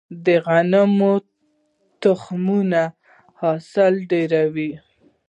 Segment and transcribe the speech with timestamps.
[0.25, 1.27] د غنمو نوي
[2.01, 2.81] تخمونه
[3.39, 4.71] حاصل ډیروي.